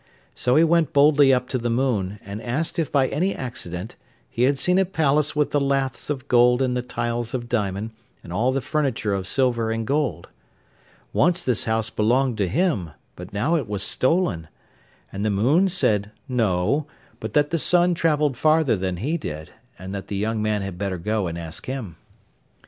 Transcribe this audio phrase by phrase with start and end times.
[0.33, 3.95] So he went boldly up to the moon, and asked if by any accident
[4.31, 7.91] he had seen a palace with the laths of gold and the tiles of diamond,
[8.23, 10.27] and all the furniture of silver and gold.
[11.13, 14.47] Once this house belonged to him, but now it was stolen.
[15.13, 16.87] And the moon said no,
[17.19, 20.79] but that the sun travelled farther than he did, and that the young man had
[20.79, 21.95] better go and ask him.